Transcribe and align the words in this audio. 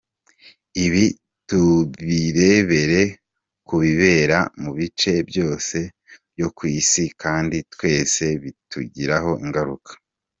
Ibi 0.85 1.05
tubirebera 1.47 3.01
ku 3.67 3.75
bibera 3.83 4.37
mu 4.61 4.71
bice 4.77 5.11
byose 5.29 5.77
byo 6.33 6.47
ku 6.57 6.63
isi 6.79 7.03
kandi 7.21 7.57
twese 7.73 8.23
bitugiraho 8.43 9.31
ingaruka. 9.45 9.91